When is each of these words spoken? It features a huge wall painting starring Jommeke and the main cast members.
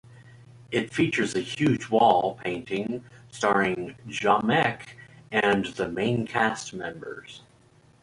It 0.71 0.91
features 0.91 1.35
a 1.35 1.41
huge 1.41 1.91
wall 1.91 2.33
painting 2.43 3.05
starring 3.29 3.97
Jommeke 4.07 4.95
and 5.31 5.65
the 5.65 5.87
main 5.89 6.25
cast 6.25 6.73
members. 6.73 7.43